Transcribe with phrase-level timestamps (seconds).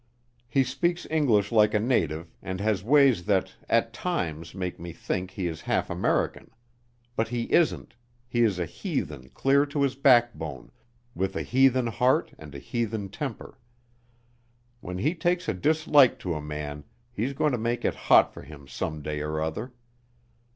[0.47, 5.29] He speaks English like a native and has ways that at times make me think
[5.29, 6.49] he is half American.
[7.15, 7.93] But he isn't
[8.27, 10.71] he is a heathen clear to his backbone,
[11.13, 13.59] with a heathen heart and a heathen temper.
[14.79, 18.41] When he takes a dislike to a man he's going to make it hot for
[18.41, 19.71] him some day or other.